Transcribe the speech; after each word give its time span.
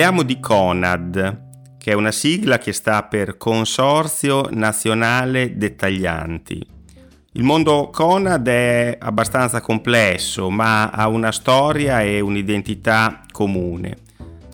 Parliamo 0.00 0.24
di 0.24 0.40
CONAD, 0.40 1.76
che 1.76 1.90
è 1.90 1.94
una 1.94 2.10
sigla 2.10 2.56
che 2.56 2.72
sta 2.72 3.02
per 3.02 3.36
Consorzio 3.36 4.48
Nazionale 4.50 5.58
Dettaglianti. 5.58 6.66
Il 7.32 7.42
mondo 7.42 7.90
Conad 7.92 8.48
è 8.48 8.96
abbastanza 8.98 9.60
complesso, 9.60 10.48
ma 10.48 10.88
ha 10.88 11.06
una 11.06 11.30
storia 11.32 12.00
e 12.00 12.18
un'identità 12.20 13.20
comune. 13.30 13.98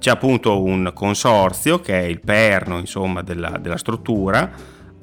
C'è 0.00 0.10
appunto 0.10 0.64
un 0.64 0.90
consorzio, 0.92 1.78
che 1.78 1.96
è 1.96 2.02
il 2.06 2.18
perno 2.18 2.78
insomma, 2.78 3.22
della, 3.22 3.50
della 3.60 3.78
struttura, 3.78 4.50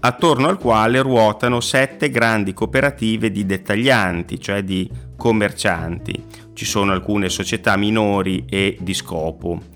attorno 0.02 0.50
al 0.50 0.58
quale 0.58 1.02
ruotano 1.02 1.62
sette 1.62 2.10
grandi 2.10 2.52
cooperative 2.52 3.32
di 3.32 3.46
dettaglianti, 3.46 4.42
cioè 4.42 4.62
di 4.62 4.92
commercianti. 5.16 6.26
Ci 6.54 6.66
sono 6.66 6.92
alcune 6.92 7.30
società 7.30 7.78
minori 7.78 8.44
e 8.50 8.78
di 8.82 8.94
scopo. 8.94 9.72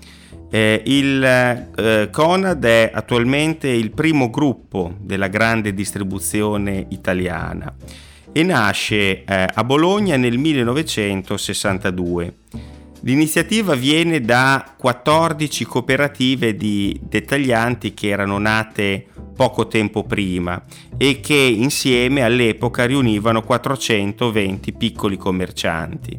Eh, 0.50 0.82
il 0.86 1.22
eh, 1.22 2.08
Conad 2.10 2.64
è 2.64 2.90
attualmente 2.92 3.68
il 3.68 3.90
primo 3.90 4.30
gruppo 4.30 4.94
della 4.98 5.28
grande 5.28 5.74
distribuzione 5.74 6.86
italiana 6.88 7.74
e 8.32 8.42
nasce 8.42 9.24
eh, 9.24 9.46
a 9.52 9.62
Bologna 9.64 10.16
nel 10.16 10.38
1962. 10.38 12.34
L'iniziativa 13.02 13.74
viene 13.74 14.20
da 14.20 14.74
14 14.76 15.64
cooperative 15.64 16.56
di 16.56 16.98
dettaglianti 17.02 17.94
che 17.94 18.08
erano 18.08 18.38
nate 18.38 19.06
poco 19.36 19.68
tempo 19.68 20.02
prima 20.02 20.64
e 20.96 21.20
che 21.20 21.34
insieme 21.34 22.22
all'epoca 22.22 22.86
riunivano 22.86 23.42
420 23.42 24.72
piccoli 24.72 25.16
commercianti. 25.16 26.18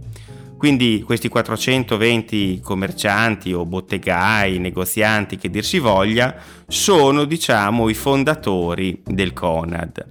Quindi 0.59 1.01
questi 1.05 1.29
420 1.29 2.59
commercianti 2.61 3.53
o 3.53 3.65
bottegai, 3.65 4.59
negozianti 4.59 5.37
che 5.37 5.49
dir 5.49 5.63
si 5.63 5.79
voglia, 5.79 6.35
sono 6.67 7.23
diciamo 7.23 7.87
i 7.87 7.93
fondatori 7.93 9.01
del 9.05 9.31
Conad. 9.31 10.05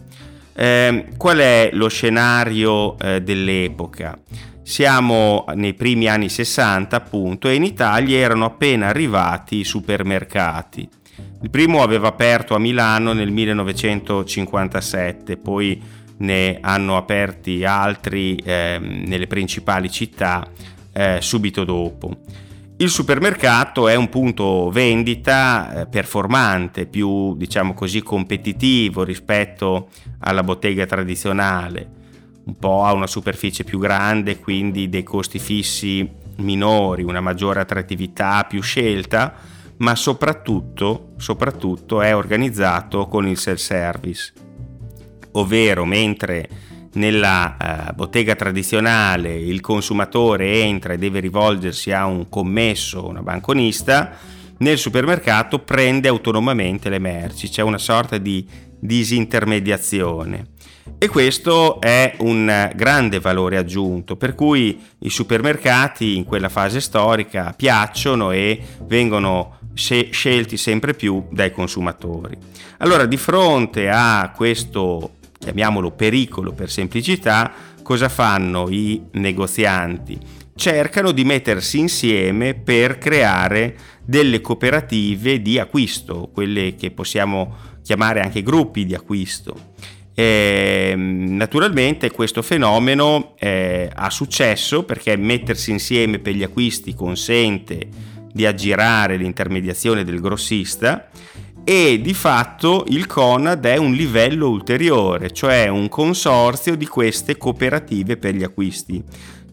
Eh, 0.54 1.08
qual 1.19 1.36
è 1.36 1.69
lo 1.74 1.88
scenario 1.88 2.98
eh, 2.98 3.20
dell'epoca? 3.20 4.19
Siamo 4.62 5.44
nei 5.54 5.74
primi 5.74 6.08
anni 6.08 6.30
60 6.30 6.96
appunto 6.96 7.48
e 7.48 7.54
in 7.54 7.64
Italia 7.64 8.16
erano 8.16 8.46
appena 8.46 8.86
arrivati 8.86 9.58
i 9.58 9.64
supermercati. 9.64 10.88
Il 11.42 11.50
primo 11.50 11.82
aveva 11.82 12.08
aperto 12.08 12.54
a 12.54 12.58
Milano 12.58 13.12
nel 13.12 13.30
1957, 13.30 15.36
poi 15.36 15.78
ne 16.19 16.58
hanno 16.61 16.97
aperti 16.97 17.64
altri 17.64 18.36
eh, 18.36 18.78
nelle 18.80 19.27
principali 19.27 19.91
città 19.91 20.47
eh, 20.92 21.19
subito 21.20 21.64
dopo. 21.64 22.16
Il 22.80 22.91
supermercato 22.91 23.88
è 23.88 23.97
un 23.97 24.08
punto 24.08 24.70
vendita 24.70 25.80
eh, 25.80 25.86
performante, 25.86 26.86
più 26.86 27.36
diciamo 27.36 27.75
così 27.75 28.02
competitivo 28.02 29.02
rispetto 29.02 29.88
alla 30.20 30.44
bottega 30.44 30.86
tradizionale. 30.86 31.97
Un 32.44 32.56
po' 32.56 32.84
ha 32.84 32.92
una 32.92 33.08
superficie 33.08 33.64
più 33.64 33.78
grande, 33.78 34.38
quindi 34.38 34.88
dei 34.88 35.03
costi 35.03 35.38
fissi 35.38 36.08
minori, 36.36 37.03
una 37.03 37.20
maggiore 37.20 37.60
attrattività, 37.60 38.44
più 38.44 38.62
scelta, 38.62 39.34
ma 39.78 39.94
soprattutto, 39.97 41.14
soprattutto 41.16 42.00
è 42.00 42.14
organizzato 42.14 43.06
con 43.06 43.27
il 43.27 43.36
self-service 43.36 44.47
ovvero 45.32 45.84
mentre 45.84 46.48
nella 46.92 47.56
uh, 47.90 47.94
bottega 47.94 48.34
tradizionale 48.34 49.34
il 49.34 49.60
consumatore 49.60 50.62
entra 50.62 50.94
e 50.94 50.98
deve 50.98 51.20
rivolgersi 51.20 51.92
a 51.92 52.06
un 52.06 52.28
commesso, 52.28 53.06
una 53.06 53.22
banconista, 53.22 54.16
nel 54.58 54.78
supermercato 54.78 55.60
prende 55.60 56.08
autonomamente 56.08 56.88
le 56.88 56.98
merci, 56.98 57.48
c'è 57.48 57.62
una 57.62 57.78
sorta 57.78 58.19
di 58.19 58.47
disintermediazione. 58.80 60.47
E 60.97 61.06
questo 61.08 61.80
è 61.80 62.16
un 62.20 62.72
grande 62.74 63.20
valore 63.20 63.56
aggiunto, 63.56 64.16
per 64.16 64.34
cui 64.34 64.80
i 65.00 65.10
supermercati 65.10 66.16
in 66.16 66.24
quella 66.24 66.48
fase 66.48 66.80
storica 66.80 67.53
piacciono 67.56 68.30
e 68.32 68.60
vengono 68.86 69.58
scelti 69.74 70.56
sempre 70.56 70.94
più 70.94 71.24
dai 71.30 71.53
consumatori. 71.53 72.36
Allora, 72.78 73.06
di 73.06 73.16
fronte 73.16 73.88
a 73.88 74.32
questo 74.34 75.17
chiamiamolo 75.38 75.93
pericolo 75.93 76.53
per 76.53 76.71
semplicità, 76.71 77.53
cosa 77.82 78.09
fanno 78.09 78.69
i 78.69 79.00
negozianti? 79.12 80.19
Cercano 80.54 81.12
di 81.12 81.25
mettersi 81.25 81.78
insieme 81.78 82.54
per 82.54 82.99
creare 82.99 83.77
delle 84.04 84.41
cooperative 84.41 85.41
di 85.41 85.59
acquisto, 85.59 86.31
quelle 86.32 86.75
che 86.75 86.91
possiamo 86.91 87.54
chiamare 87.82 88.21
anche 88.21 88.43
gruppi 88.43 88.84
di 88.84 88.94
acquisto. 88.94 89.75
E, 90.15 90.88
ehm, 90.91 91.37
naturalmente 91.37 92.10
questo 92.10 92.43
fenomeno 92.43 93.34
eh, 93.38 93.88
ha 93.94 94.10
successo 94.10 94.82
perché 94.82 95.16
mettersi 95.16 95.71
insieme 95.71 96.19
per 96.19 96.34
gli 96.34 96.43
acquisti 96.43 96.93
consente 96.93 97.87
di 98.32 98.44
aggirare 98.44 99.16
l'intermediazione 99.16 100.03
del 100.03 100.21
grossista 100.21 101.09
e 101.70 102.00
di 102.00 102.14
fatto 102.14 102.86
il 102.88 103.04
CONAD 103.04 103.66
è 103.66 103.76
un 103.76 103.92
livello 103.92 104.48
ulteriore, 104.48 105.32
cioè 105.32 105.68
un 105.68 105.90
consorzio 105.90 106.74
di 106.76 106.86
queste 106.86 107.36
cooperative 107.36 108.16
per 108.16 108.34
gli 108.34 108.42
acquisti 108.42 109.04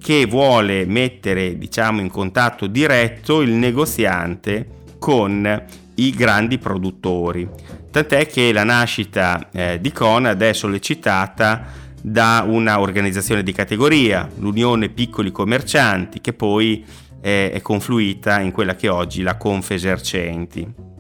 che 0.02 0.26
vuole 0.26 0.86
mettere 0.86 1.58
diciamo 1.58 2.00
in 2.00 2.10
contatto 2.10 2.68
diretto 2.68 3.42
il 3.42 3.52
negoziante 3.52 4.66
con 4.98 5.62
i 5.96 6.12
grandi 6.12 6.58
produttori. 6.58 7.50
Tant'è 7.92 8.28
che 8.28 8.54
la 8.54 8.64
nascita 8.64 9.50
eh, 9.52 9.82
di 9.82 9.92
Conad 9.92 10.42
è 10.42 10.54
sollecitata 10.54 11.66
da 12.02 12.46
una 12.48 12.80
organizzazione 12.80 13.44
di 13.44 13.52
categoria, 13.52 14.26
l'Unione 14.38 14.88
Piccoli 14.88 15.32
Commercianti, 15.32 16.22
che 16.22 16.32
poi 16.32 16.82
eh, 17.22 17.52
è 17.52 17.60
confluita 17.62 18.40
in 18.40 18.54
quella 18.54 18.76
che 18.76 18.88
è 18.88 18.90
oggi 18.90 19.22
la 19.22 19.36
Confesercenti. 19.36 20.95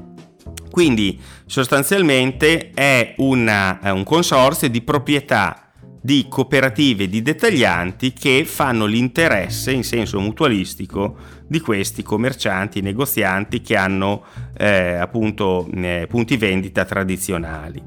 Quindi 0.75 1.17
sostanzialmente 1.45 2.71
è 2.73 3.13
una, 3.19 3.79
un 3.81 4.03
consorzio 4.03 4.67
di 4.67 4.81
proprietà 4.81 5.71
di 6.01 6.25
cooperative 6.27 7.07
di 7.07 7.21
dettaglianti 7.21 8.11
che 8.11 8.43
fanno 8.43 8.85
l'interesse 8.85 9.71
in 9.71 9.85
senso 9.85 10.19
mutualistico 10.19 11.15
di 11.47 11.61
questi 11.61 12.03
commercianti, 12.03 12.81
negozianti 12.81 13.61
che 13.61 13.77
hanno 13.77 14.25
eh, 14.57 14.95
appunto 14.95 15.65
eh, 15.73 16.07
punti 16.09 16.35
vendita 16.35 16.83
tradizionali. 16.83 17.81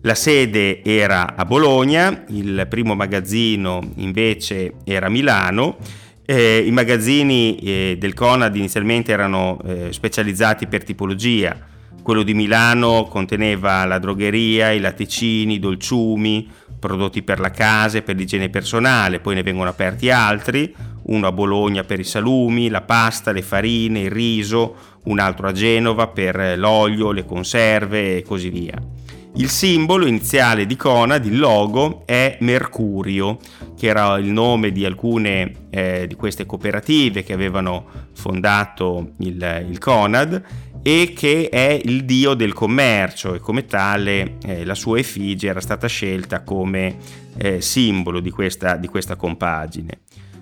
La 0.00 0.14
sede 0.14 0.82
era 0.82 1.36
a 1.36 1.44
Bologna, 1.44 2.24
il 2.28 2.66
primo 2.66 2.94
magazzino 2.94 3.92
invece 3.96 4.76
era 4.84 5.08
a 5.08 5.10
Milano. 5.10 5.76
Eh, 6.24 6.64
I 6.66 6.70
magazzini 6.70 7.56
eh, 7.56 7.96
del 8.00 8.14
Conad 8.14 8.56
inizialmente 8.56 9.12
erano 9.12 9.60
eh, 9.66 9.92
specializzati 9.92 10.66
per 10.66 10.82
tipologia, 10.82 11.68
quello 12.02 12.22
di 12.22 12.34
Milano 12.34 13.06
conteneva 13.08 13.84
la 13.84 13.98
drogheria, 13.98 14.70
i 14.70 14.80
latticini, 14.80 15.54
i 15.54 15.58
dolciumi, 15.58 16.48
prodotti 16.78 17.22
per 17.22 17.38
la 17.38 17.50
casa 17.50 17.98
e 17.98 18.02
per 18.02 18.16
l'igiene 18.16 18.48
personale, 18.48 19.20
poi 19.20 19.36
ne 19.36 19.42
vengono 19.42 19.70
aperti 19.70 20.10
altri, 20.10 20.74
uno 21.04 21.26
a 21.26 21.32
Bologna 21.32 21.84
per 21.84 22.00
i 22.00 22.04
salumi, 22.04 22.68
la 22.68 22.82
pasta, 22.82 23.30
le 23.30 23.42
farine, 23.42 24.00
il 24.00 24.10
riso, 24.10 24.74
un 25.04 25.20
altro 25.20 25.48
a 25.48 25.52
Genova 25.52 26.08
per 26.08 26.58
l'olio, 26.58 27.12
le 27.12 27.24
conserve 27.24 28.16
e 28.16 28.22
così 28.22 28.50
via. 28.50 29.01
Il 29.34 29.48
simbolo 29.48 30.06
iniziale 30.06 30.66
di 30.66 30.76
Conad, 30.76 31.24
il 31.24 31.38
logo, 31.38 32.02
è 32.04 32.36
Mercurio, 32.40 33.38
che 33.78 33.86
era 33.86 34.18
il 34.18 34.26
nome 34.26 34.72
di 34.72 34.84
alcune 34.84 35.68
eh, 35.70 36.06
di 36.06 36.14
queste 36.14 36.44
cooperative 36.44 37.22
che 37.22 37.32
avevano 37.32 38.10
fondato 38.12 39.12
il, 39.20 39.66
il 39.70 39.78
Conad 39.78 40.42
e 40.82 41.14
che 41.16 41.48
è 41.48 41.80
il 41.82 42.04
dio 42.04 42.34
del 42.34 42.52
commercio 42.52 43.34
e 43.34 43.38
come 43.38 43.64
tale 43.64 44.36
eh, 44.44 44.66
la 44.66 44.74
sua 44.74 44.98
effigie 44.98 45.48
era 45.48 45.60
stata 45.60 45.86
scelta 45.86 46.42
come 46.42 46.96
eh, 47.38 47.62
simbolo 47.62 48.20
di 48.20 48.30
questa, 48.30 48.76
di 48.76 48.86
questa 48.86 49.16
compagine. 49.16 50.00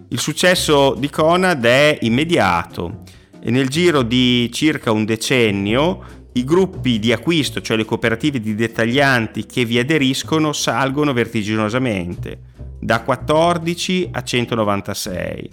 Il 0.08 0.18
successo 0.18 0.94
di 0.94 1.08
Conad 1.08 1.64
è 1.64 1.96
immediato 2.00 3.02
e 3.40 3.52
nel 3.52 3.68
giro 3.68 4.02
di 4.02 4.50
circa 4.52 4.90
un 4.90 5.04
decennio 5.04 6.18
i 6.32 6.44
gruppi 6.44 6.98
di 6.98 7.12
acquisto, 7.12 7.60
cioè 7.60 7.76
le 7.76 7.84
cooperative 7.84 8.40
di 8.40 8.54
dettaglianti 8.54 9.46
che 9.46 9.64
vi 9.64 9.78
aderiscono, 9.78 10.52
salgono 10.52 11.12
vertiginosamente 11.12 12.50
da 12.80 13.02
14 13.02 14.08
a 14.12 14.22
196. 14.22 15.50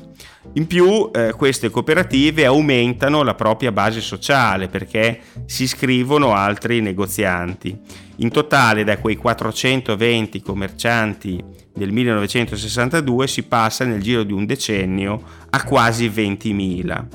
In 0.53 0.65
più 0.65 1.11
eh, 1.13 1.33
queste 1.35 1.69
cooperative 1.69 2.45
aumentano 2.45 3.21
la 3.21 3.35
propria 3.35 3.71
base 3.71 3.99
sociale 3.99 4.69
perché 4.69 5.19
si 5.45 5.63
iscrivono 5.63 6.33
altri 6.33 6.79
negozianti. 6.79 7.77
In 8.17 8.29
totale 8.29 8.83
da 8.83 8.97
quei 8.97 9.17
420 9.17 10.41
commercianti 10.41 11.43
del 11.73 11.91
1962 11.91 13.27
si 13.27 13.43
passa 13.43 13.83
nel 13.83 14.01
giro 14.01 14.23
di 14.23 14.33
un 14.33 14.45
decennio 14.45 15.21
a 15.49 15.63
quasi 15.63 16.09
20.000. 16.09 17.07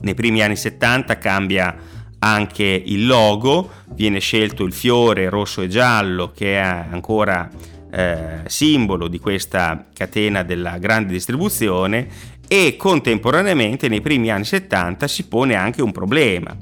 Nei 0.00 0.14
primi 0.14 0.42
anni 0.42 0.54
70 0.54 1.18
cambia 1.18 1.76
anche 2.20 2.64
il 2.64 3.06
logo, 3.06 3.70
viene 3.94 4.18
scelto 4.18 4.64
il 4.64 4.72
fiore 4.72 5.28
rosso 5.28 5.62
e 5.62 5.68
giallo 5.68 6.32
che 6.34 6.54
è 6.54 6.86
ancora 6.90 7.48
eh, 7.90 8.40
simbolo 8.46 9.08
di 9.08 9.18
questa 9.18 9.86
catena 9.92 10.42
della 10.42 10.78
grande 10.78 11.12
distribuzione 11.12 12.36
e 12.48 12.76
contemporaneamente 12.76 13.88
nei 13.88 14.00
primi 14.00 14.30
anni 14.30 14.44
70 14.44 15.06
si 15.06 15.26
pone 15.26 15.54
anche 15.54 15.82
un 15.82 15.92
problema, 15.92 16.56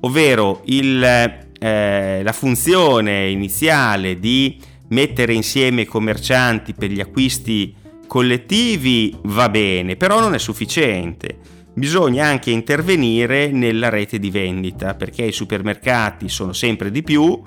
ovvero 0.00 0.62
il, 0.66 1.02
eh, 1.02 2.20
la 2.22 2.32
funzione 2.32 3.28
iniziale 3.28 4.18
di 4.18 4.60
mettere 4.88 5.32
insieme 5.32 5.82
i 5.82 5.86
commercianti 5.86 6.74
per 6.74 6.90
gli 6.90 7.00
acquisti 7.00 7.74
collettivi 8.06 9.16
va 9.24 9.48
bene, 9.48 9.96
però 9.96 10.20
non 10.20 10.34
è 10.34 10.38
sufficiente. 10.38 11.38
Bisogna 11.76 12.26
anche 12.26 12.52
intervenire 12.52 13.50
nella 13.50 13.88
rete 13.88 14.20
di 14.20 14.30
vendita 14.30 14.94
perché 14.94 15.24
i 15.24 15.32
supermercati 15.32 16.28
sono 16.28 16.52
sempre 16.52 16.92
di 16.92 17.02
più 17.02 17.42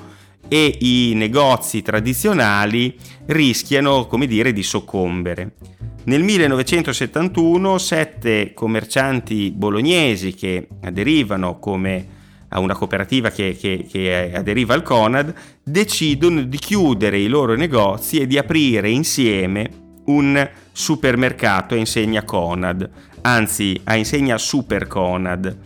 e 0.49 0.77
i 0.81 1.13
negozi 1.15 1.81
tradizionali 1.81 2.93
rischiano, 3.27 4.05
come 4.05 4.27
dire, 4.27 4.51
di 4.51 4.63
soccombere. 4.63 5.53
Nel 6.03 6.23
1971 6.23 7.77
sette 7.77 8.53
commercianti 8.53 9.51
bolognesi 9.51 10.33
che 10.33 10.67
aderivano 10.81 11.59
come 11.59 12.15
a 12.49 12.59
una 12.59 12.75
cooperativa 12.75 13.29
che, 13.29 13.57
che, 13.59 13.85
che, 13.89 14.31
aderiva 14.33 14.73
al 14.73 14.83
Conad, 14.83 15.33
decidono 15.63 16.43
di 16.43 16.57
chiudere 16.57 17.17
i 17.17 17.27
loro 17.27 17.55
negozi 17.55 18.19
e 18.19 18.27
di 18.27 18.37
aprire 18.37 18.89
insieme 18.89 19.85
un 20.05 20.49
supermercato 20.71 21.73
a 21.73 21.77
insegna 21.77 22.23
Conad, 22.23 22.89
anzi 23.27 23.79
a 23.83 23.95
insegna 23.95 24.37
Super 24.37 24.87
Conad. 24.87 25.57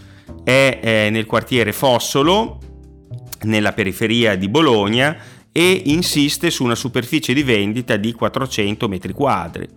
È, 0.44 0.80
è 0.82 1.10
nel 1.12 1.26
quartiere 1.28 1.72
Fossolo, 1.72 2.60
nella 3.44 3.74
periferia 3.74 4.36
di 4.36 4.50
Bologna, 4.50 5.16
e 5.52 5.82
insiste 5.86 6.50
su 6.50 6.64
una 6.64 6.76
superficie 6.76 7.34
di 7.34 7.44
vendita 7.44 7.98
di 7.98 8.14
400 8.14 8.88
metri 8.88 9.14
quadri 9.14 9.68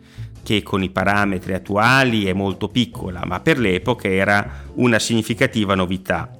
che 0.42 0.62
con 0.62 0.82
i 0.82 0.90
parametri 0.90 1.54
attuali 1.54 2.26
è 2.26 2.34
molto 2.34 2.68
piccola, 2.68 3.22
ma 3.24 3.40
per 3.40 3.58
l'epoca 3.58 4.08
era 4.08 4.64
una 4.74 4.98
significativa 4.98 5.74
novità. 5.74 6.30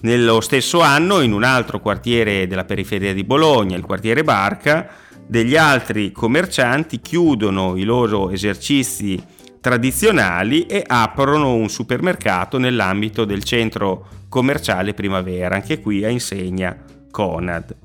Nello 0.00 0.40
stesso 0.40 0.80
anno, 0.80 1.20
in 1.20 1.32
un 1.32 1.44
altro 1.44 1.80
quartiere 1.80 2.48
della 2.48 2.64
periferia 2.64 3.14
di 3.14 3.22
Bologna, 3.22 3.76
il 3.76 3.84
quartiere 3.84 4.24
Barca, 4.24 4.88
degli 5.24 5.56
altri 5.56 6.10
commercianti 6.10 7.00
chiudono 7.00 7.76
i 7.76 7.84
loro 7.84 8.30
esercizi 8.30 9.22
tradizionali 9.62 10.66
e 10.66 10.82
aprono 10.84 11.54
un 11.54 11.68
supermercato 11.70 12.58
nell'ambito 12.58 13.24
del 13.24 13.44
centro 13.44 14.06
commerciale 14.28 14.92
Primavera, 14.92 15.54
anche 15.54 15.80
qui 15.80 16.04
a 16.04 16.08
insegna 16.08 16.76
Conad. 17.10 17.76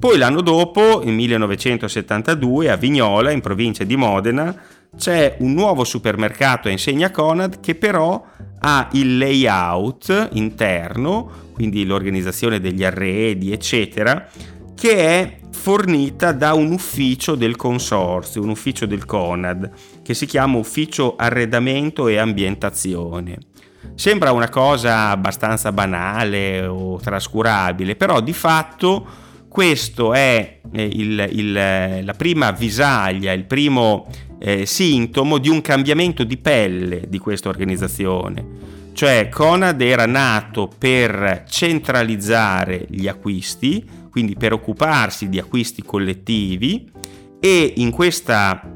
Poi 0.00 0.18
l'anno 0.18 0.40
dopo, 0.40 1.00
nel 1.04 1.14
1972, 1.14 2.68
a 2.68 2.76
Vignola, 2.76 3.30
in 3.30 3.40
provincia 3.40 3.84
di 3.84 3.94
Modena, 3.94 4.52
c'è 4.96 5.36
un 5.38 5.52
nuovo 5.52 5.84
supermercato 5.84 6.66
a 6.66 6.72
insegna 6.72 7.12
Conad 7.12 7.60
che 7.60 7.76
però 7.76 8.24
ha 8.58 8.88
il 8.92 9.16
layout 9.16 10.30
interno, 10.32 11.50
quindi 11.52 11.86
l'organizzazione 11.86 12.58
degli 12.58 12.82
arredi, 12.82 13.52
eccetera, 13.52 14.28
che 14.74 14.96
è 14.96 15.36
fornita 15.52 16.32
da 16.32 16.54
un 16.54 16.72
ufficio 16.72 17.36
del 17.36 17.54
consorzio, 17.54 18.42
un 18.42 18.48
ufficio 18.48 18.86
del 18.86 19.04
Conad, 19.04 19.70
che 20.02 20.14
si 20.14 20.26
chiama 20.26 20.58
Ufficio 20.58 21.16
Arredamento 21.16 22.08
e 22.08 22.18
Ambientazione. 22.18 23.38
Sembra 23.94 24.32
una 24.32 24.48
cosa 24.48 25.10
abbastanza 25.10 25.72
banale 25.72 26.64
o 26.66 26.98
trascurabile, 26.98 27.96
però 27.96 28.20
di 28.20 28.32
fatto 28.32 29.06
questo 29.48 30.14
è 30.14 30.60
eh, 30.72 30.82
il, 30.82 31.28
il, 31.30 31.52
la 32.04 32.14
prima 32.14 32.46
avvisaglia, 32.46 33.32
il 33.32 33.44
primo 33.44 34.06
eh, 34.38 34.64
sintomo 34.64 35.38
di 35.38 35.48
un 35.48 35.60
cambiamento 35.60 36.24
di 36.24 36.38
pelle 36.38 37.04
di 37.06 37.18
questa 37.18 37.48
organizzazione. 37.48 38.70
Cioè 38.94 39.28
Conad 39.28 39.80
era 39.80 40.06
nato 40.06 40.70
per 40.78 41.44
centralizzare 41.48 42.86
gli 42.88 43.08
acquisti, 43.08 43.84
quindi 44.10 44.36
per 44.36 44.52
occuparsi 44.52 45.28
di 45.28 45.38
acquisti 45.38 45.82
collettivi 45.82 46.90
e 47.38 47.72
in 47.76 47.90
questa 47.90 48.71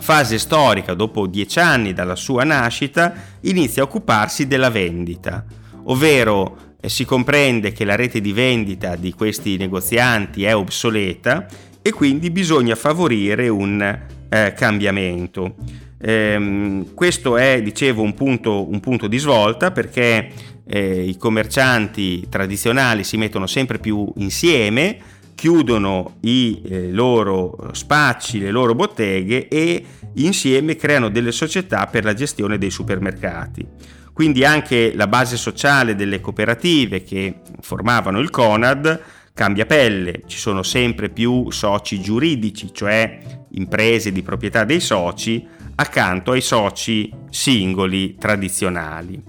fase 0.00 0.38
storica, 0.38 0.94
dopo 0.94 1.26
dieci 1.26 1.58
anni 1.58 1.92
dalla 1.92 2.16
sua 2.16 2.44
nascita, 2.44 3.12
inizia 3.42 3.82
a 3.82 3.86
occuparsi 3.86 4.46
della 4.46 4.70
vendita, 4.70 5.44
ovvero 5.84 6.76
eh, 6.80 6.88
si 6.88 7.04
comprende 7.04 7.72
che 7.72 7.84
la 7.84 7.96
rete 7.96 8.20
di 8.20 8.32
vendita 8.32 8.96
di 8.96 9.12
questi 9.12 9.56
negozianti 9.56 10.44
è 10.44 10.54
obsoleta 10.54 11.46
e 11.82 11.92
quindi 11.92 12.30
bisogna 12.30 12.74
favorire 12.74 13.48
un 13.48 13.80
eh, 14.28 14.52
cambiamento. 14.56 15.56
Ehm, 16.00 16.94
questo 16.94 17.36
è, 17.36 17.60
dicevo, 17.62 18.02
un 18.02 18.14
punto, 18.14 18.68
un 18.70 18.80
punto 18.80 19.08
di 19.08 19.18
svolta 19.18 19.72
perché 19.72 20.30
eh, 20.64 21.02
i 21.02 21.16
commercianti 21.16 22.28
tradizionali 22.28 23.02
si 23.02 23.16
mettono 23.16 23.46
sempre 23.46 23.78
più 23.78 24.10
insieme, 24.16 24.98
chiudono 25.38 26.16
i 26.22 26.60
eh, 26.64 26.90
loro 26.90 27.70
spacci, 27.70 28.40
le 28.40 28.50
loro 28.50 28.74
botteghe 28.74 29.46
e 29.46 29.84
insieme 30.14 30.74
creano 30.74 31.10
delle 31.10 31.30
società 31.30 31.86
per 31.86 32.02
la 32.02 32.12
gestione 32.12 32.58
dei 32.58 32.70
supermercati. 32.70 33.64
Quindi 34.12 34.44
anche 34.44 34.92
la 34.96 35.06
base 35.06 35.36
sociale 35.36 35.94
delle 35.94 36.20
cooperative 36.20 37.04
che 37.04 37.36
formavano 37.60 38.18
il 38.18 38.30
Conad 38.30 39.00
cambia 39.32 39.64
pelle, 39.64 40.22
ci 40.26 40.38
sono 40.38 40.64
sempre 40.64 41.08
più 41.08 41.52
soci 41.52 42.00
giuridici, 42.00 42.70
cioè 42.72 43.20
imprese 43.50 44.10
di 44.10 44.24
proprietà 44.24 44.64
dei 44.64 44.80
soci, 44.80 45.46
accanto 45.76 46.32
ai 46.32 46.40
soci 46.40 47.12
singoli 47.30 48.16
tradizionali. 48.16 49.22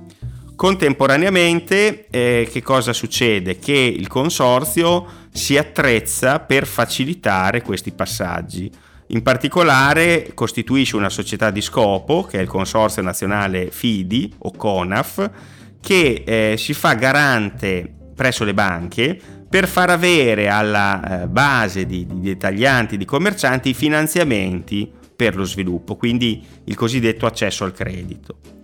Contemporaneamente 0.60 2.08
eh, 2.10 2.50
che 2.52 2.62
cosa 2.62 2.92
succede? 2.92 3.60
Che 3.60 3.72
il 3.72 4.10
consorzio 4.10 5.06
si 5.32 5.58
attrezza 5.58 6.42
per 6.42 6.68
facilitare 6.68 7.62
questi 7.62 7.94
passaggi. 7.94 8.70
In 9.08 9.24
particolare 9.24 10.32
costituisce 10.34 10.98
una 10.98 11.08
società 11.08 11.50
di 11.50 11.62
scopo, 11.62 12.24
che 12.24 12.40
è 12.40 12.42
il 12.42 12.50
Consorzio 12.50 13.02
Nazionale 13.02 13.72
FIDI 13.72 14.34
o 14.40 14.52
CONAF, 14.52 15.32
che 15.80 16.24
eh, 16.26 16.56
si 16.58 16.74
fa 16.74 16.94
garante 16.96 17.90
presso 18.14 18.44
le 18.44 18.54
banche 18.54 19.18
per 19.48 19.66
far 19.66 19.92
avere 19.92 20.50
alla 20.50 21.22
eh, 21.22 21.28
base 21.28 21.86
di, 21.86 22.06
di 22.06 22.20
dettaglianti, 22.20 22.98
di 22.98 23.06
commercianti, 23.06 23.70
i 23.70 23.74
finanziamenti 23.74 24.92
per 25.16 25.38
lo 25.38 25.46
sviluppo, 25.46 25.96
quindi 25.96 26.46
il 26.66 26.76
cosiddetto 26.76 27.26
accesso 27.26 27.64
al 27.64 27.72
credito. 27.72 28.58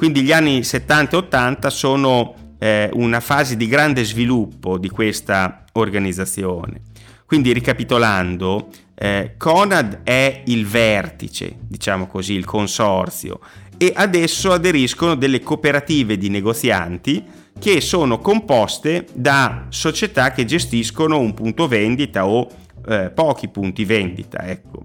Quindi 0.00 0.22
gli 0.22 0.32
anni 0.32 0.64
70 0.64 1.14
e 1.14 1.18
80 1.18 1.68
sono 1.68 2.54
eh, 2.58 2.88
una 2.94 3.20
fase 3.20 3.54
di 3.54 3.66
grande 3.66 4.02
sviluppo 4.02 4.78
di 4.78 4.88
questa 4.88 5.66
organizzazione. 5.72 6.80
Quindi 7.26 7.52
ricapitolando, 7.52 8.68
eh, 8.94 9.34
Conad 9.36 10.00
è 10.02 10.42
il 10.46 10.66
vertice, 10.66 11.54
diciamo 11.68 12.06
così, 12.06 12.32
il 12.32 12.46
consorzio 12.46 13.40
e 13.76 13.92
adesso 13.94 14.52
aderiscono 14.52 15.16
delle 15.16 15.40
cooperative 15.40 16.16
di 16.16 16.30
negozianti 16.30 17.22
che 17.58 17.82
sono 17.82 18.20
composte 18.20 19.04
da 19.12 19.66
società 19.68 20.32
che 20.32 20.46
gestiscono 20.46 21.18
un 21.18 21.34
punto 21.34 21.68
vendita 21.68 22.26
o 22.26 22.48
eh, 22.88 23.10
pochi 23.10 23.48
punti 23.48 23.84
vendita. 23.84 24.48
Ecco. 24.48 24.82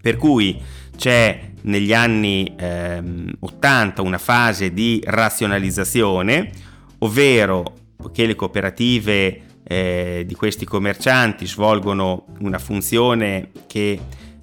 Per 0.00 0.16
cui 0.16 0.62
c'è 0.96 1.52
negli 1.64 1.92
anni 1.92 2.54
ehm, 2.56 3.30
80 3.40 4.02
una 4.02 4.18
fase 4.18 4.72
di 4.72 5.00
razionalizzazione, 5.04 6.50
ovvero 6.98 7.74
che 8.12 8.26
le 8.26 8.34
cooperative 8.34 9.40
eh, 9.64 10.24
di 10.26 10.34
questi 10.34 10.64
commercianti 10.64 11.46
svolgono 11.46 12.26
una 12.40 12.58
funzione 12.58 13.50
che 13.66 13.98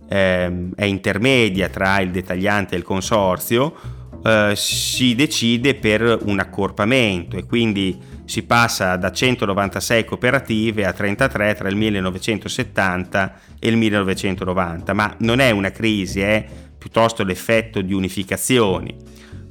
eh, 0.08 0.70
è 0.76 0.84
intermedia 0.84 1.70
tra 1.70 2.00
il 2.00 2.12
dettagliante 2.12 2.76
e 2.76 2.80
il 2.80 2.84
consorzio, 2.84 3.76
eh, 4.24 4.54
si 4.56 5.16
decide 5.16 5.76
per 5.76 6.20
un 6.24 6.40
accorpamento 6.40 7.38
e 7.38 7.46
quindi 7.46 8.00
si 8.26 8.44
passa 8.44 8.96
da 8.96 9.12
196 9.12 10.06
cooperative 10.06 10.86
a 10.86 10.94
33 10.94 11.54
tra 11.54 11.70
il 11.70 11.76
1970 11.76 13.34
e 13.60 13.68
il 13.68 13.78
1990, 13.78 14.94
ma 14.94 15.16
non 15.20 15.40
è 15.40 15.52
una 15.52 15.70
crisi, 15.70 16.22
è 16.22 16.46
piuttosto 16.82 17.24
l'effetto 17.24 17.80
di 17.80 17.94
unificazioni. 17.94 18.98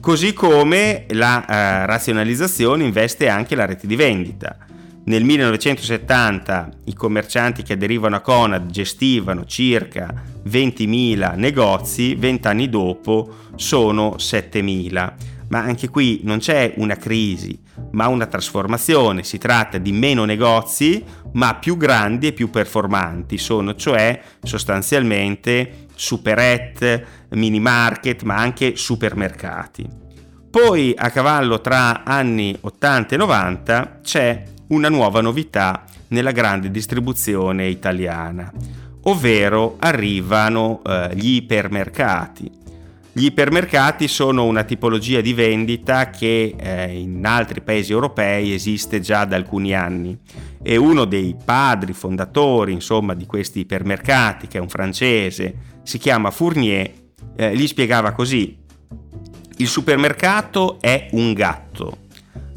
Così 0.01 0.33
come 0.33 1.07
la 1.11 1.47
eh, 1.47 1.87
razionalizzazione 1.87 2.83
investe 2.83 3.29
anche 3.29 3.55
la 3.55 3.67
rete 3.67 3.87
di 3.87 3.95
vendita. 3.95 4.57
Nel 5.05 5.23
1970 5.23 6.71
i 6.87 6.95
commercianti 6.95 7.63
che 7.63 7.75
aderivano 7.75 8.17
a 8.17 8.21
Conad 8.21 8.69
gestivano 8.69 9.45
circa 9.45 10.13
20.000 10.45 11.37
negozi, 11.37 12.17
20 12.17 12.49
anni 12.49 12.69
dopo 12.69 13.33
sono 13.55 14.17
7.000. 14.19 15.13
ma 15.49 15.59
anche 15.61 15.89
qui 15.89 16.21
non 16.25 16.39
c'è 16.39 16.75
una 16.79 16.97
crisi, 16.97 17.59
ma 17.93 18.09
una 18.09 18.27
trasformazione. 18.27 19.23
Si 19.23 19.39
tratta 19.39 19.79
di 19.79 19.93
meno 19.93 20.25
negozi, 20.25 21.05
ma 21.35 21.55
più 21.55 21.77
grandi 21.77 22.29
e 22.29 22.33
più 22.33 22.51
performanti. 22.51 23.39
Sono 23.39 23.75
cioè 23.75 24.21
sostanzialmente 24.43 25.87
superette, 26.01 27.20
mini 27.31 27.61
market, 27.61 28.23
ma 28.23 28.37
anche 28.37 28.77
supermercati. 28.77 29.89
Poi 30.51 30.95
a 30.97 31.11
cavallo 31.11 31.61
tra 31.61 32.03
anni 32.03 32.57
80 32.61 33.15
e 33.15 33.19
90 33.19 34.01
c'è 34.03 34.43
una 34.69 34.89
nuova 34.89 35.21
novità 35.21 35.85
nella 36.09 36.33
grande 36.33 36.71
distribuzione 36.71 37.69
italiana, 37.69 38.53
ovvero 39.03 39.77
arrivano 39.79 40.83
eh, 40.85 41.11
gli 41.15 41.37
ipermercati. 41.37 42.59
Gli 43.13 43.25
ipermercati 43.25 44.07
sono 44.07 44.45
una 44.45 44.63
tipologia 44.63 45.21
di 45.21 45.35
vendita 45.35 46.11
che 46.11 46.55
eh, 46.57 46.99
in 46.99 47.27
altri 47.27 47.61
paesi 47.61 47.91
europei 47.93 48.53
esiste 48.53 49.01
già 49.01 49.25
da 49.25 49.35
alcuni 49.35 49.75
anni 49.75 50.17
e 50.63 50.77
uno 50.77 51.05
dei 51.05 51.37
padri 51.45 51.93
fondatori 51.93 52.73
insomma, 52.73 53.15
di 53.15 53.27
questi 53.27 53.61
ipermercati, 53.61 54.47
che 54.47 54.59
è 54.59 54.61
un 54.61 54.69
francese, 54.69 55.55
si 55.83 55.99
chiama 55.99 56.31
Fournier, 56.31 56.93
eh, 57.37 57.57
gli 57.57 57.67
spiegava 57.67 58.13
così, 58.13 58.59
il 59.57 59.69
supermercato 59.69 60.79
è 60.81 61.09
un 61.13 61.33
gatto, 61.33 61.99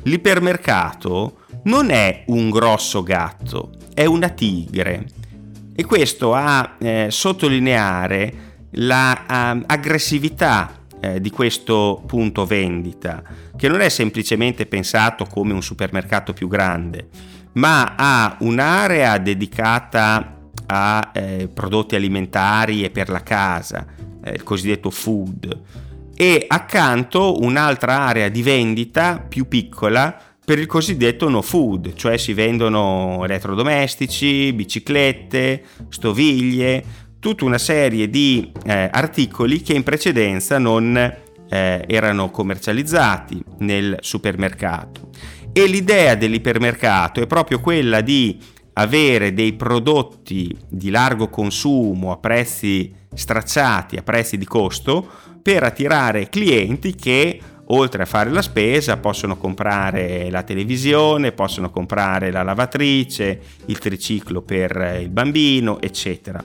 l'ipermercato 0.03 1.38
non 1.63 1.89
è 1.89 2.24
un 2.27 2.50
grosso 2.50 3.03
gatto, 3.03 3.72
è 3.93 4.05
una 4.05 4.29
tigre. 4.29 5.05
E 5.75 5.86
questo 5.86 6.34
a 6.34 6.75
eh, 6.77 7.08
sottolineare 7.10 8.51
l'aggressività 8.72 10.48
la, 10.48 10.77
uh, 10.77 11.05
eh, 11.05 11.22
di 11.22 11.29
questo 11.29 12.03
punto 12.05 12.46
vendita, 12.46 13.24
che 13.55 13.67
non 13.67 13.82
è 13.82 13.89
semplicemente 13.89 14.65
pensato 14.65 15.25
come 15.25 15.53
un 15.53 15.62
supermercato 15.62 16.34
più 16.34 16.48
grande, 16.48 17.10
ma 17.53 17.96
ha 17.96 18.38
un'area 18.39 19.17
dedicata 19.17 20.38
a 20.65 21.12
eh, 21.13 21.50
prodotti 21.53 21.96
alimentari 21.96 22.84
e 22.84 22.89
per 22.89 23.10
la 23.10 23.22
casa, 23.22 23.86
eh, 24.24 24.32
il 24.32 24.44
cosiddetto 24.44 24.89
food, 24.89 25.62
e 26.15 26.46
accanto 26.48 27.42
un'altra 27.42 28.01
area 28.01 28.30
di 28.30 28.44
vendita 28.44 29.24
più 29.27 29.48
piccola 29.48 30.18
per 30.46 30.60
il 30.60 30.65
cosiddetto 30.65 31.30
no 31.30 31.42
food, 31.42 31.94
cioè 31.94 32.18
si 32.18 32.34
vendono 32.34 33.22
elettrodomestici, 33.24 34.51
biciclette, 34.51 35.63
stoviglie, 35.89 36.84
tutta 37.20 37.46
una 37.46 37.58
serie 37.58 38.10
di 38.10 38.51
eh, 38.65 38.89
articoli 38.92 39.62
che 39.62 39.74
in 39.74 39.84
precedenza 39.84 40.58
non 40.58 40.98
eh, 40.98 41.86
erano 41.88 42.30
commercializzati 42.30 43.42
nel 43.60 43.98
supermercato. 44.01 45.10
E 45.53 45.65
l'idea 45.68 46.15
dell'ipermercato 46.15 47.22
è 47.22 47.27
proprio 47.27 47.62
quella 47.62 48.01
di 48.01 48.38
avere 48.74 49.34
dei 49.34 49.53
prodotti 49.53 50.56
di 50.68 50.89
largo 50.89 51.30
consumo 51.30 52.12
a 52.12 52.18
prezzi 52.18 52.94
stracciati, 53.13 53.98
a 53.98 54.03
prezzi 54.03 54.38
di 54.38 54.46
costo, 54.46 55.08
per 55.42 55.63
attirare 55.63 56.30
clienti 56.30 56.96
che 56.96 57.39
oltre 57.68 58.03
a 58.03 58.06
fare 58.06 58.30
la 58.30 58.42
spesa 58.42 58.98
possono 58.98 59.38
comprare 59.38 60.30
la 60.30 60.44
televisione, 60.44 61.32
possono 61.32 61.70
comprare 61.70 62.32
la 62.32 62.44
lavatrice, 62.44 63.39
il 63.65 63.77
triciclo 63.77 64.42
per 64.42 65.00
il 65.01 65.10
bambino, 65.10 65.80
eccetera. 65.82 66.44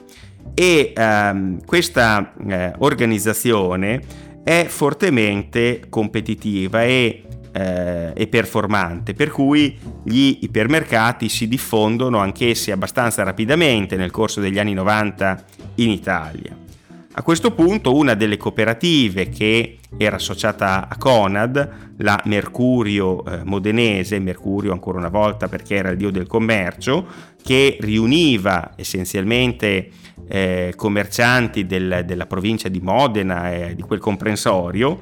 E 0.53 0.93
ehm, 0.95 1.65
questa 1.65 2.33
eh, 2.47 2.73
organizzazione 2.79 4.01
è 4.43 4.65
fortemente 4.67 5.83
competitiva 5.89 6.83
e, 6.83 7.23
eh, 7.51 8.11
e, 8.13 8.27
performante, 8.27 9.13
per 9.13 9.31
cui 9.31 9.77
gli 10.03 10.39
ipermercati 10.41 11.29
si 11.29 11.47
diffondono 11.47 12.19
anch'essi 12.19 12.71
abbastanza 12.71 13.23
rapidamente 13.23 13.95
nel 13.95 14.11
corso 14.11 14.39
degli 14.39 14.59
anni 14.59 14.73
90 14.73 15.43
in 15.75 15.89
Italia. 15.89 16.67
A 17.11 17.23
questo 17.23 17.51
punto 17.51 17.95
una 17.95 18.13
delle 18.13 18.37
cooperative 18.37 19.29
che 19.29 19.79
era 19.97 20.15
associata 20.15 20.87
a 20.87 20.95
Conad, 20.95 21.69
la 21.97 22.21
Mercurio 22.25 23.25
eh, 23.25 23.43
modenese, 23.43 24.19
Mercurio 24.19 24.71
ancora 24.71 24.99
una 24.99 25.09
volta 25.09 25.47
perché 25.47 25.75
era 25.75 25.89
il 25.89 25.97
dio 25.97 26.11
del 26.11 26.27
commercio, 26.27 27.05
che 27.41 27.77
riuniva 27.81 28.73
essenzialmente 28.75 29.89
eh, 30.27 30.73
commercianti 30.75 31.65
del, 31.65 32.03
della 32.05 32.27
provincia 32.27 32.69
di 32.69 32.79
Modena 32.79 33.51
e 33.51 33.75
di 33.75 33.81
quel 33.81 33.99
comprensorio, 33.99 35.01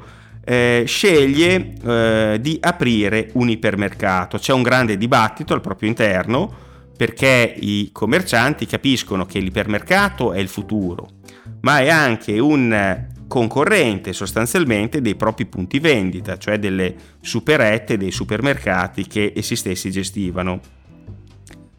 eh, 0.50 0.86
sceglie 0.88 1.74
eh, 1.84 2.38
di 2.40 2.58
aprire 2.62 3.32
un 3.34 3.50
ipermercato. 3.50 4.38
C'è 4.38 4.54
un 4.54 4.62
grande 4.62 4.96
dibattito 4.96 5.54
al 5.54 5.60
proprio 5.60 5.90
interno 5.90 6.66
perché 6.96 7.54
i 7.60 7.90
commercianti 7.92 8.66
capiscono 8.66 9.26
che 9.26 9.40
l'ipermercato 9.40 10.32
è 10.32 10.40
il 10.40 10.48
futuro, 10.48 11.10
ma 11.62 11.80
è 11.80 11.90
anche 11.90 12.40
un 12.40 13.06
concorrente 13.28 14.14
sostanzialmente 14.14 15.02
dei 15.02 15.16
propri 15.16 15.46
punti 15.48 15.80
vendita, 15.80 16.38
cioè 16.38 16.58
delle 16.58 16.96
superette 17.20 17.98
dei 17.98 18.12
supermercati 18.12 19.06
che 19.06 19.34
essi 19.36 19.58
stessi 19.58 19.92
gestivano. 19.92 20.62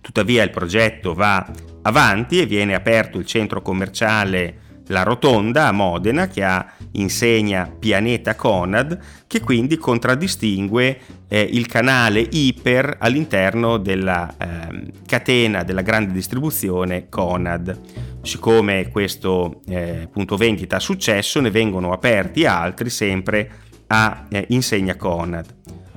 Tuttavia 0.03 0.43
il 0.43 0.51
progetto 0.51 1.15
va 1.15 1.51
avanti 1.83 2.39
e 2.39 2.47
viene 2.47 2.75
aperto 2.75 3.19
il 3.19 3.27
centro 3.27 3.63
commerciale 3.63 4.67
La 4.89 5.03
Rotonda 5.03 5.69
a 5.69 5.73
Modena 5.73 6.29
che 6.29 6.45
ha 6.45 6.73
insegna 6.93 7.71
Pianeta 7.79 8.35
Conad 8.35 8.99
che 9.27 9.41
quindi 9.41 9.77
contraddistingue 9.77 10.99
eh, 11.29 11.41
il 11.41 11.67
canale 11.67 12.21
Iper 12.21 12.97
all'interno 12.99 13.77
della 13.77 14.35
eh, 14.37 14.93
catena 15.07 15.63
della 15.63 15.83
grande 15.83 16.13
distribuzione 16.13 17.09
Conad. 17.09 17.79
Siccome 18.23 18.91
questo 18.91 19.61
eh, 19.67 20.09
punto 20.11 20.37
vendita 20.37 20.77
ha 20.77 20.81
successo 20.81 21.41
ne 21.41 21.51
vengono 21.51 21.93
aperti 21.93 22.47
altri 22.47 22.91
sempre 22.91 23.51
a 23.89 24.27
eh, 24.29 24.47
insegna 24.49 24.97
Conad. 24.97 25.55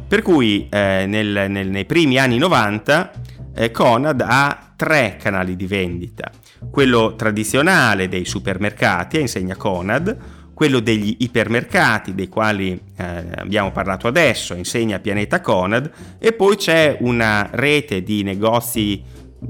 Per 0.08 0.22
cui 0.22 0.68
eh, 0.70 1.06
nel, 1.08 1.46
nel, 1.50 1.70
nei 1.70 1.86
primi 1.86 2.18
anni 2.18 2.38
90 2.38 3.12
eh, 3.56 3.72
Conad 3.72 4.22
ha 4.28 4.74
tre 4.76 5.18
canali 5.22 5.56
di 5.56 5.68
vendita. 5.68 6.30
Quello 6.70 7.16
tradizionale 7.16 8.08
dei 8.08 8.26
supermercati, 8.26 9.18
a 9.18 9.22
insegna 9.22 9.56
Conad, 9.56 10.18
quello 10.54 10.80
degli 10.80 11.16
ipermercati, 11.20 12.14
dei 12.14 12.30
quali 12.30 12.80
eh, 12.98 13.26
abbiamo 13.36 13.72
parlato 13.72 14.08
adesso, 14.08 14.54
insegna 14.54 15.00
Pianeta 15.00 15.42
Conad, 15.42 15.90
e 16.20 16.34
poi 16.34 16.56
c'è 16.56 16.98
una 17.00 17.50
rete 17.52 18.04
di 18.04 18.22
negozi 18.22 19.02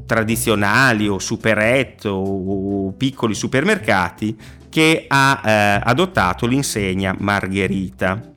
tradizionali 0.05 1.07
o 1.09 1.19
superette 1.19 2.07
o 2.07 2.93
piccoli 2.93 3.35
supermercati 3.35 4.37
che 4.69 5.03
ha 5.07 5.41
eh, 5.43 5.81
adottato 5.83 6.47
l'insegna 6.47 7.13
Margherita. 7.19 8.31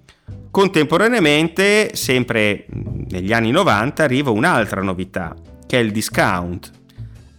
Contemporaneamente, 0.50 1.94
sempre 1.94 2.66
negli 3.08 3.32
anni 3.32 3.52
90, 3.52 4.02
arriva 4.02 4.30
un'altra 4.30 4.82
novità, 4.82 5.34
che 5.66 5.78
è 5.78 5.80
il 5.80 5.92
discount. 5.92 6.70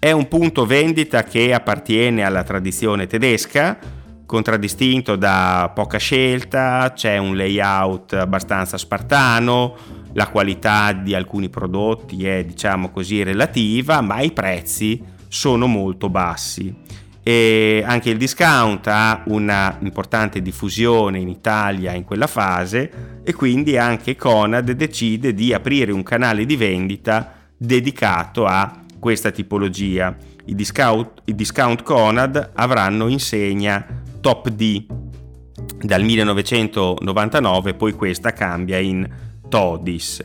È 0.05 0.11
un 0.11 0.27
punto 0.27 0.67
vendita 0.67 1.23
che 1.23 1.51
appartiene 1.51 2.23
alla 2.23 2.43
tradizione 2.43 3.07
tedesca, 3.07 3.75
contraddistinto 4.23 5.15
da 5.15 5.71
poca 5.73 5.97
scelta, 5.97 6.93
c'è 6.93 7.17
un 7.17 7.35
layout 7.35 8.13
abbastanza 8.13 8.77
spartano, 8.77 9.75
la 10.13 10.27
qualità 10.27 10.91
di 10.91 11.15
alcuni 11.15 11.49
prodotti 11.49 12.23
è 12.23 12.45
diciamo 12.45 12.91
così 12.91 13.23
relativa, 13.23 14.01
ma 14.01 14.21
i 14.21 14.31
prezzi 14.31 15.01
sono 15.27 15.65
molto 15.65 16.07
bassi. 16.07 16.71
E 17.23 17.83
anche 17.83 18.11
il 18.11 18.17
discount 18.17 18.85
ha 18.85 19.23
una 19.25 19.75
importante 19.81 20.39
diffusione 20.39 21.17
in 21.17 21.29
Italia 21.29 21.93
in 21.93 22.03
quella 22.03 22.27
fase 22.27 23.21
e 23.23 23.33
quindi 23.33 23.75
anche 23.75 24.15
Conad 24.15 24.69
decide 24.69 25.33
di 25.33 25.51
aprire 25.51 25.91
un 25.91 26.03
canale 26.03 26.45
di 26.45 26.55
vendita 26.55 27.33
dedicato 27.57 28.45
a 28.45 28.83
questa 28.99 29.31
tipologia. 29.31 30.15
I 30.45 30.55
discount, 30.55 31.21
i 31.25 31.35
discount 31.35 31.83
Conad 31.83 32.51
avranno 32.53 33.07
insegna 33.07 33.85
Top 34.21 34.49
D 34.49 34.85
dal 35.81 36.03
1999, 36.03 37.73
poi 37.73 37.93
questa 37.93 38.31
cambia 38.33 38.77
in 38.77 39.07
Todis. 39.47 40.21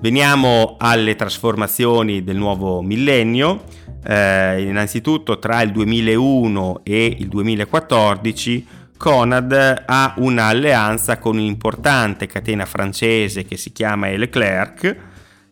Veniamo 0.00 0.76
alle 0.78 1.16
trasformazioni 1.16 2.22
del 2.22 2.36
nuovo 2.36 2.82
millennio. 2.82 3.64
Eh, 4.04 4.62
innanzitutto 4.62 5.38
tra 5.38 5.60
il 5.62 5.72
2001 5.72 6.80
e 6.84 7.16
il 7.18 7.26
2014 7.28 8.66
Conad 8.96 9.84
ha 9.86 10.14
un'alleanza 10.18 11.18
con 11.18 11.36
un'importante 11.36 12.26
catena 12.26 12.64
francese 12.64 13.44
che 13.44 13.56
si 13.56 13.72
chiama 13.72 14.08
Leclerc 14.08 14.96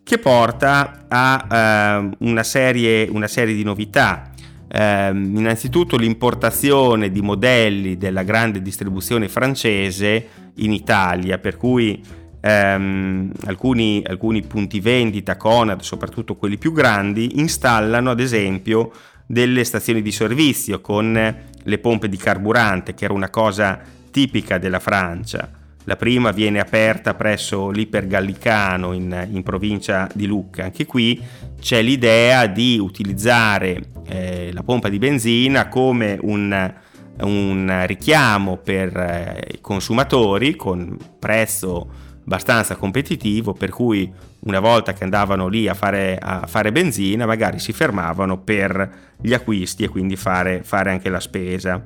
che 0.06 0.18
porta 0.18 1.06
a 1.08 2.04
uh, 2.20 2.25
una, 2.28 2.44
serie, 2.44 3.08
una, 3.10 3.26
serie, 3.26 3.56
di 3.56 3.64
novità. 3.64 4.30
eh, 4.68 5.10
innanzitutto 5.10 5.96
l'importazione 5.96 7.10
di 7.10 7.20
modelli 7.22 7.96
della 7.96 8.22
grande 8.22 8.62
distribuzione 8.62 9.28
francese 9.28 10.28
in 10.58 10.72
Italia, 10.72 11.38
per 11.38 11.56
cui 11.56 12.00
ehm, 12.40 13.32
alcuni, 13.46 14.00
alcuni 14.06 14.42
punti 14.42 14.78
vendita 14.78 15.36
Conad, 15.36 15.80
soprattutto 15.80 16.36
quelli 16.36 16.56
più 16.56 16.70
grandi, 16.70 17.40
installano 17.40 18.10
ad 18.10 18.20
esempio 18.20 18.92
delle 19.26 19.64
stazioni 19.64 20.02
di 20.02 20.12
servizio 20.12 20.80
con 20.80 21.36
le 21.60 21.78
pompe 21.78 22.08
di 22.08 22.16
carburante, 22.16 22.94
che 22.94 23.06
era 23.06 23.12
una 23.12 23.30
cosa 23.30 23.80
tipica 24.12 24.58
della 24.58 24.78
Francia. 24.78 25.65
La 25.86 25.94
prima 25.94 26.32
viene 26.32 26.58
aperta 26.58 27.14
presso 27.14 27.70
l'Ipergallicano 27.70 28.92
in, 28.92 29.28
in 29.30 29.44
provincia 29.44 30.08
di 30.12 30.26
Lucca. 30.26 30.64
Anche 30.64 30.84
qui 30.84 31.22
c'è 31.60 31.80
l'idea 31.80 32.46
di 32.46 32.76
utilizzare 32.76 33.80
eh, 34.08 34.50
la 34.52 34.64
pompa 34.64 34.88
di 34.88 34.98
benzina 34.98 35.68
come 35.68 36.18
un, 36.20 36.74
un 37.20 37.82
richiamo 37.86 38.56
per 38.56 38.96
eh, 38.96 39.54
i 39.54 39.60
consumatori 39.60 40.56
con 40.56 40.96
prezzo 41.20 41.88
abbastanza 42.24 42.74
competitivo 42.74 43.52
per 43.52 43.70
cui 43.70 44.12
una 44.40 44.58
volta 44.58 44.92
che 44.92 45.04
andavano 45.04 45.46
lì 45.46 45.68
a 45.68 45.74
fare, 45.74 46.18
a 46.20 46.48
fare 46.48 46.72
benzina 46.72 47.26
magari 47.26 47.60
si 47.60 47.72
fermavano 47.72 48.38
per 48.38 49.14
gli 49.20 49.32
acquisti 49.32 49.84
e 49.84 49.88
quindi 49.88 50.16
fare, 50.16 50.64
fare 50.64 50.90
anche 50.90 51.08
la 51.08 51.20
spesa. 51.20 51.80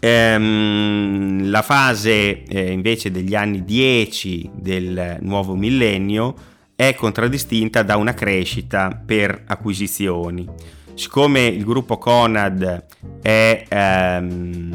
Ehm, 0.00 1.50
la 1.50 1.62
fase 1.62 2.44
eh, 2.44 2.70
invece 2.70 3.10
degli 3.10 3.34
anni 3.34 3.64
10 3.64 4.50
del 4.54 5.18
nuovo 5.20 5.54
millennio 5.54 6.34
è 6.76 6.94
contraddistinta 6.94 7.82
da 7.82 7.96
una 7.96 8.14
crescita 8.14 9.00
per 9.04 9.42
acquisizioni. 9.46 10.48
Siccome 10.94 11.46
il 11.46 11.64
gruppo 11.64 11.98
Conad 11.98 12.84
è 13.20 13.64
ehm, 13.68 14.74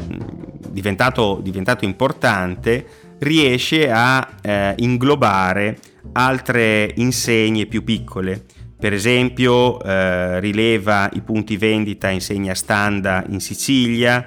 diventato, 0.70 1.40
diventato, 1.42 1.84
importante, 1.84 2.86
riesce 3.18 3.90
a 3.90 4.26
eh, 4.42 4.74
inglobare 4.78 5.78
altre 6.12 6.92
insegne 6.96 7.66
più 7.66 7.84
piccole. 7.84 8.42
Per 8.78 8.92
esempio, 8.92 9.82
eh, 9.82 10.40
rileva 10.40 11.08
i 11.12 11.22
punti 11.22 11.56
vendita 11.56 12.10
insegna 12.10 12.54
Standa 12.54 13.24
in 13.28 13.40
Sicilia, 13.40 14.26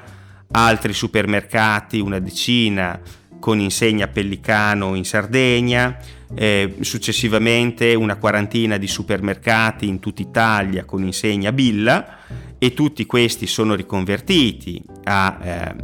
altri 0.52 0.94
supermercati, 0.94 2.00
una 2.00 2.20
decina 2.20 3.00
con 3.40 3.60
insegna 3.60 4.08
Pellicano 4.08 4.96
in 4.96 5.06
Sardegna, 5.06 5.98
eh, 6.36 6.76
successivamente 6.82 7.94
una 7.94 8.18
quarantina 8.18 8.78
di 8.78 8.88
supermercati 8.88 9.88
in 9.88 10.00
tutta 10.00 10.22
Italia 10.22 10.86
con 10.86 11.04
insegna 11.04 11.52
Billa 11.52 12.18
e 12.58 12.74
tutti 12.74 13.06
questi 13.06 13.48
sono 13.48 13.76
riconvertiti 13.76 14.84
a 15.04 15.38
eh, 15.42 15.76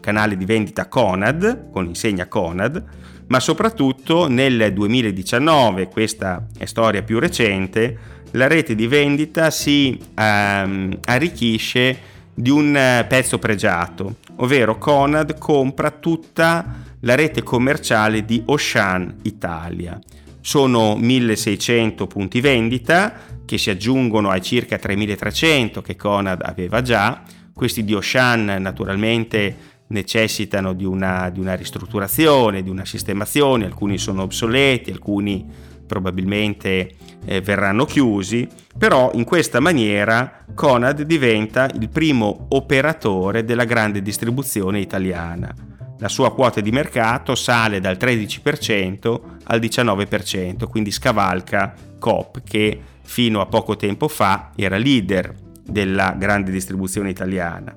canale 0.00 0.36
di 0.36 0.44
vendita 0.44 0.88
Conad 0.88 1.70
con 1.70 1.86
insegna 1.86 2.26
Conad, 2.26 2.82
ma 3.26 3.40
soprattutto 3.40 4.28
nel 4.28 4.72
2019, 4.72 5.88
questa 5.88 6.46
è 6.56 6.64
storia 6.66 7.02
più 7.02 7.18
recente, 7.18 7.98
la 8.32 8.46
rete 8.46 8.74
di 8.74 8.86
vendita 8.86 9.50
si 9.50 9.98
ehm, 10.14 10.98
arricchisce 11.04 12.12
di 12.34 12.50
un 12.50 12.76
eh, 12.76 13.04
pezzo 13.08 13.38
pregiato, 13.38 14.16
ovvero 14.36 14.76
Conad 14.76 15.38
compra 15.38 15.90
tutta 15.90 16.82
la 17.00 17.14
rete 17.14 17.42
commerciale 17.42 18.24
di 18.24 18.42
Ocean 18.46 19.16
Italia. 19.22 19.98
Sono 20.40 20.96
1600 20.96 22.06
punti 22.06 22.40
vendita 22.40 23.14
che 23.44 23.56
si 23.56 23.70
aggiungono 23.70 24.30
ai 24.30 24.42
circa 24.42 24.78
3300 24.78 25.80
che 25.80 25.96
Conad 25.96 26.42
aveva 26.42 26.82
già. 26.82 27.22
Questi 27.52 27.84
di 27.84 27.94
Ocean 27.94 28.56
naturalmente 28.60 29.72
necessitano 29.86 30.72
di 30.72 30.84
una, 30.84 31.30
di 31.30 31.40
una 31.40 31.54
ristrutturazione, 31.54 32.62
di 32.62 32.70
una 32.70 32.84
sistemazione, 32.84 33.66
alcuni 33.66 33.98
sono 33.98 34.22
obsoleti, 34.22 34.90
alcuni 34.90 35.46
probabilmente 35.94 36.90
eh, 37.24 37.40
verranno 37.40 37.84
chiusi, 37.84 38.48
però 38.76 39.12
in 39.14 39.22
questa 39.22 39.60
maniera 39.60 40.44
Conad 40.52 41.02
diventa 41.02 41.70
il 41.72 41.88
primo 41.88 42.46
operatore 42.50 43.44
della 43.44 43.64
grande 43.64 44.02
distribuzione 44.02 44.80
italiana. 44.80 45.54
La 46.00 46.08
sua 46.08 46.34
quota 46.34 46.60
di 46.60 46.72
mercato 46.72 47.36
sale 47.36 47.78
dal 47.78 47.96
13% 47.96 49.20
al 49.44 49.60
19%, 49.60 50.68
quindi 50.68 50.90
scavalca 50.90 51.72
Coop 52.00 52.42
che 52.42 52.80
fino 53.02 53.40
a 53.40 53.46
poco 53.46 53.76
tempo 53.76 54.08
fa 54.08 54.50
era 54.56 54.76
leader 54.76 55.32
della 55.64 56.16
grande 56.18 56.50
distribuzione 56.50 57.10
italiana. 57.10 57.72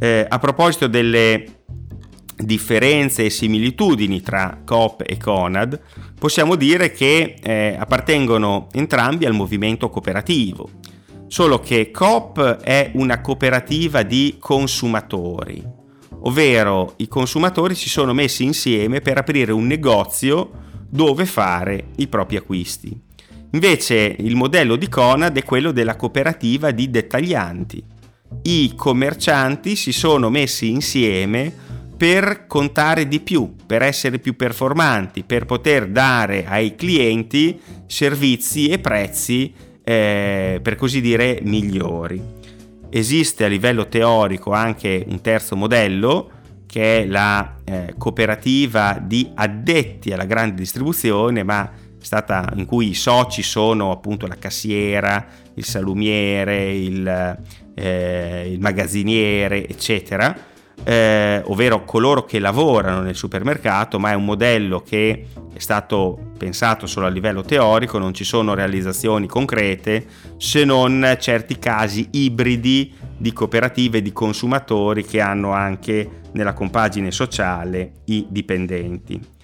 Eh, 0.00 0.26
a 0.28 0.38
proposito 0.40 0.88
delle 0.88 1.44
differenze 2.36 3.24
e 3.24 3.30
similitudini 3.30 4.20
tra 4.20 4.60
Coop 4.64 5.02
e 5.06 5.16
Conad, 5.16 5.80
possiamo 6.18 6.54
dire 6.54 6.92
che 6.92 7.36
eh, 7.42 7.76
appartengono 7.78 8.68
entrambi 8.72 9.24
al 9.24 9.32
movimento 9.32 9.88
cooperativo, 9.88 10.70
solo 11.26 11.58
che 11.60 11.90
Coop 11.90 12.58
è 12.58 12.90
una 12.94 13.20
cooperativa 13.20 14.02
di 14.02 14.36
consumatori, 14.38 15.64
ovvero 16.20 16.94
i 16.96 17.08
consumatori 17.08 17.74
si 17.74 17.88
sono 17.88 18.12
messi 18.12 18.44
insieme 18.44 19.00
per 19.00 19.18
aprire 19.18 19.52
un 19.52 19.66
negozio 19.66 20.50
dove 20.88 21.24
fare 21.24 21.88
i 21.96 22.06
propri 22.06 22.36
acquisti. 22.36 23.04
Invece 23.52 24.16
il 24.18 24.36
modello 24.36 24.76
di 24.76 24.88
Conad 24.88 25.36
è 25.36 25.42
quello 25.42 25.72
della 25.72 25.96
cooperativa 25.96 26.70
di 26.70 26.90
dettaglianti. 26.90 27.82
I 28.42 28.74
commercianti 28.76 29.76
si 29.76 29.92
sono 29.92 30.28
messi 30.30 30.68
insieme 30.68 31.64
per 31.96 32.46
contare 32.46 33.08
di 33.08 33.20
più, 33.20 33.54
per 33.66 33.82
essere 33.82 34.18
più 34.18 34.36
performanti, 34.36 35.24
per 35.24 35.46
poter 35.46 35.88
dare 35.88 36.44
ai 36.46 36.74
clienti 36.74 37.58
servizi 37.86 38.68
e 38.68 38.78
prezzi, 38.78 39.52
eh, 39.82 40.60
per 40.62 40.74
così 40.76 41.00
dire, 41.00 41.38
migliori. 41.42 42.20
Esiste 42.90 43.44
a 43.44 43.48
livello 43.48 43.88
teorico 43.88 44.52
anche 44.52 45.04
un 45.08 45.20
terzo 45.22 45.56
modello, 45.56 46.30
che 46.66 47.02
è 47.02 47.06
la 47.06 47.56
eh, 47.64 47.94
cooperativa 47.96 49.00
di 49.02 49.30
addetti 49.34 50.12
alla 50.12 50.26
grande 50.26 50.56
distribuzione, 50.56 51.42
ma 51.44 51.70
stata 51.98 52.52
in 52.56 52.66
cui 52.66 52.90
i 52.90 52.94
soci 52.94 53.42
sono 53.42 53.90
appunto 53.90 54.26
la 54.26 54.36
cassiera, 54.36 55.26
il 55.54 55.64
salumiere, 55.64 56.74
il, 56.74 57.38
eh, 57.74 58.50
il 58.52 58.60
magazziniere, 58.60 59.66
eccetera 59.66 60.54
eh, 60.84 61.42
ovvero 61.46 61.84
coloro 61.84 62.24
che 62.24 62.38
lavorano 62.38 63.00
nel 63.00 63.16
supermercato, 63.16 63.98
ma 63.98 64.10
è 64.10 64.14
un 64.14 64.24
modello 64.24 64.80
che 64.80 65.26
è 65.52 65.58
stato 65.58 66.32
pensato 66.36 66.86
solo 66.86 67.06
a 67.06 67.08
livello 67.08 67.42
teorico, 67.42 67.98
non 67.98 68.12
ci 68.14 68.24
sono 68.24 68.54
realizzazioni 68.54 69.26
concrete 69.26 70.06
se 70.36 70.64
non 70.64 71.16
certi 71.18 71.58
casi 71.58 72.08
ibridi 72.12 72.92
di 73.16 73.32
cooperative 73.32 74.02
di 74.02 74.12
consumatori 74.12 75.04
che 75.04 75.20
hanno 75.20 75.52
anche 75.52 76.22
nella 76.32 76.52
compagine 76.52 77.10
sociale 77.10 77.92
i 78.06 78.26
dipendenti. 78.28 79.34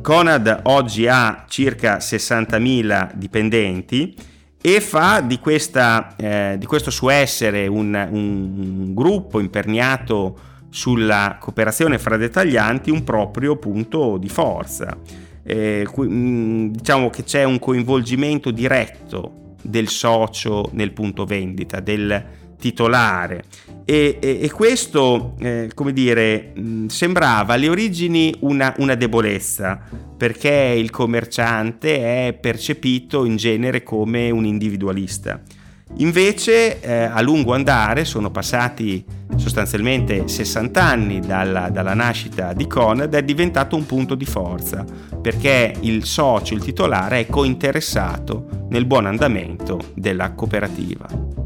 Conad 0.00 0.60
oggi 0.64 1.08
ha 1.08 1.44
circa 1.48 1.96
60.000 1.96 3.14
dipendenti 3.14 4.14
e 4.60 4.80
fa 4.80 5.20
di, 5.20 5.38
questa, 5.38 6.14
eh, 6.16 6.56
di 6.58 6.66
questo 6.66 6.90
suo 6.90 7.10
essere 7.10 7.66
un, 7.66 8.08
un 8.10 8.94
gruppo 8.94 9.40
imperniato 9.40 10.38
sulla 10.70 11.38
cooperazione 11.40 11.98
fra 11.98 12.16
dettaglianti 12.16 12.90
un 12.90 13.04
proprio 13.04 13.56
punto 13.56 14.16
di 14.18 14.28
forza. 14.28 14.96
Eh, 15.42 15.86
diciamo 15.96 17.08
che 17.10 17.24
c'è 17.24 17.44
un 17.44 17.58
coinvolgimento 17.58 18.50
diretto 18.50 19.54
del 19.62 19.88
socio 19.88 20.68
nel 20.72 20.92
punto 20.92 21.24
vendita, 21.24 21.80
del 21.80 22.36
titolare 22.58 23.44
e, 23.84 24.18
e, 24.20 24.40
e 24.42 24.50
questo, 24.50 25.34
eh, 25.40 25.70
come 25.74 25.92
dire, 25.92 26.52
sembrava 26.88 27.54
alle 27.54 27.68
origini 27.68 28.34
una, 28.40 28.74
una 28.78 28.94
debolezza 28.94 29.80
perché 30.16 30.74
il 30.76 30.90
commerciante 30.90 32.26
è 32.26 32.32
percepito 32.34 33.24
in 33.24 33.36
genere 33.36 33.82
come 33.82 34.30
un 34.30 34.44
individualista. 34.44 35.40
Invece 35.96 36.80
eh, 36.80 36.92
a 37.04 37.20
lungo 37.20 37.54
andare 37.54 38.04
sono 38.04 38.30
passati 38.30 39.04
sostanzialmente 39.36 40.28
60 40.28 40.82
anni 40.82 41.20
dalla, 41.20 41.70
dalla, 41.70 41.94
nascita 41.94 42.52
di 42.52 42.66
Conad 42.66 43.14
è 43.14 43.22
diventato 43.22 43.76
un 43.76 43.86
punto 43.86 44.14
di 44.14 44.24
forza 44.24 44.84
perché 45.20 45.74
il 45.80 46.04
socio, 46.04 46.54
il 46.54 46.62
titolare 46.62 47.20
è 47.20 47.26
cointeressato 47.26 48.66
nel 48.68 48.84
buon 48.84 49.06
andamento 49.06 49.78
della 49.94 50.32
cooperativa. 50.32 51.37